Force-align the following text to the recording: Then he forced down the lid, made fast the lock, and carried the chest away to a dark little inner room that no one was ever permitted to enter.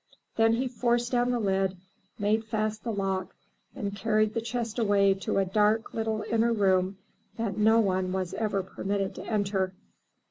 Then 0.35 0.53
he 0.53 0.67
forced 0.67 1.11
down 1.11 1.29
the 1.29 1.37
lid, 1.39 1.77
made 2.17 2.43
fast 2.45 2.83
the 2.83 2.91
lock, 2.91 3.35
and 3.75 3.95
carried 3.95 4.33
the 4.33 4.41
chest 4.41 4.79
away 4.79 5.13
to 5.13 5.37
a 5.37 5.45
dark 5.45 5.93
little 5.93 6.23
inner 6.31 6.51
room 6.53 6.97
that 7.37 7.55
no 7.55 7.79
one 7.79 8.11
was 8.11 8.33
ever 8.33 8.63
permitted 8.63 9.13
to 9.13 9.25
enter. 9.27 9.75